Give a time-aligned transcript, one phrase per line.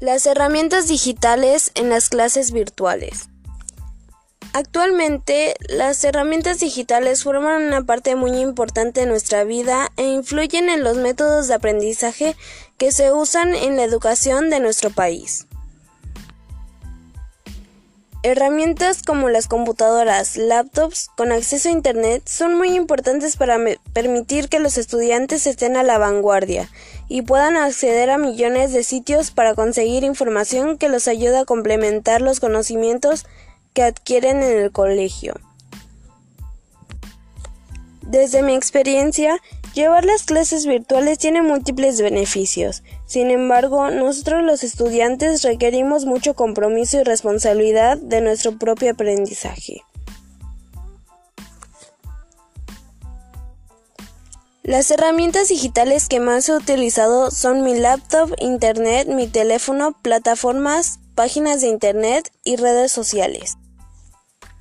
[0.00, 3.30] Las herramientas digitales en las clases virtuales.
[4.52, 10.84] Actualmente, las herramientas digitales forman una parte muy importante de nuestra vida e influyen en
[10.84, 12.36] los métodos de aprendizaje
[12.76, 15.48] que se usan en la educación de nuestro país.
[18.24, 23.58] Herramientas como las computadoras, laptops con acceso a Internet son muy importantes para
[23.92, 26.68] permitir que los estudiantes estén a la vanguardia
[27.08, 32.20] y puedan acceder a millones de sitios para conseguir información que los ayude a complementar
[32.20, 33.24] los conocimientos
[33.72, 35.34] que adquieren en el colegio.
[38.02, 39.40] Desde mi experiencia,
[39.74, 42.82] llevar las clases virtuales tiene múltiples beneficios.
[43.06, 49.82] Sin embargo, nosotros los estudiantes requerimos mucho compromiso y responsabilidad de nuestro propio aprendizaje.
[54.62, 61.62] Las herramientas digitales que más he utilizado son mi laptop, internet, mi teléfono, plataformas, páginas
[61.62, 63.56] de internet y redes sociales.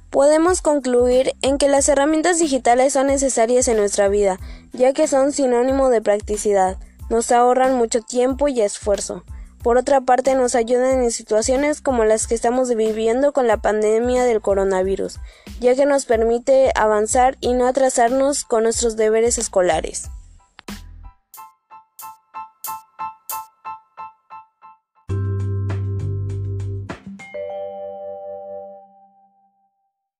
[0.10, 4.40] Podemos concluir en que las herramientas digitales son necesarias en nuestra vida,
[4.72, 6.78] ya que son sinónimo de practicidad,
[7.10, 9.24] nos ahorran mucho tiempo y esfuerzo.
[9.64, 14.24] Por otra parte, nos ayudan en situaciones como las que estamos viviendo con la pandemia
[14.24, 15.20] del coronavirus,
[15.60, 20.10] ya que nos permite avanzar y no atrasarnos con nuestros deberes escolares.